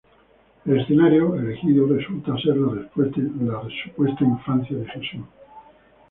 El 0.65 0.79
escenario 0.79 1.35
elegido 1.35 1.85
resulta 1.85 2.35
ser 2.37 2.57
la 2.57 2.89
supuesta 3.83 4.23
infancia 4.23 4.75
de 4.77 4.87
Jesús. 4.87 5.21